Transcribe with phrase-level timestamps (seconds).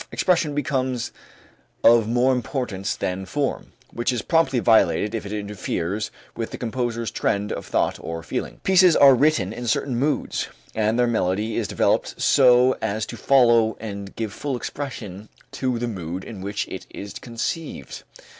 [0.11, 1.11] Expression becomes
[1.83, 7.11] of more importance than form, which is promptly violated if it interferes with the composer's
[7.11, 8.59] trend of thought or feeling.
[8.63, 13.77] Pieces are written in certain moods, and their melody is developed so as to follow
[13.79, 18.01] and give full expression to the mood in which it is conceived.